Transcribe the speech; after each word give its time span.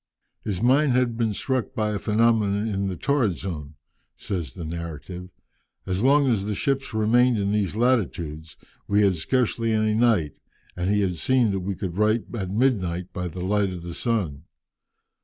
"His 0.43 0.63
mind 0.63 0.93
had 0.93 1.15
been 1.15 1.31
struck 1.35 1.75
by 1.75 1.91
a 1.91 1.99
phenomenon 1.99 2.67
in 2.67 2.87
the 2.87 2.95
torrid 2.95 3.37
zone," 3.37 3.75
says 4.17 4.55
the 4.55 4.65
narrative. 4.65 5.29
"As 5.85 6.01
long 6.01 6.25
as 6.25 6.45
the 6.45 6.55
ships 6.55 6.91
remained 6.95 7.37
in 7.37 7.51
these 7.51 7.75
latitudes, 7.75 8.57
we 8.87 9.01
had 9.01 9.09
had 9.11 9.17
scarcely 9.17 9.71
any 9.71 9.93
night, 9.93 10.39
and 10.75 10.89
he 10.91 11.01
had 11.01 11.17
seen 11.17 11.51
that 11.51 11.59
we 11.59 11.75
could 11.75 11.97
write 11.99 12.23
at 12.33 12.49
midnight 12.49 13.13
by 13.13 13.27
the 13.27 13.43
light 13.45 13.69
of 13.69 13.83
the 13.83 13.93
sun. 13.93 14.45